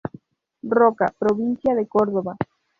Roca, 0.77 1.13
provincia 1.19 1.75
de 1.75 1.85
Córdoba. 1.87 2.35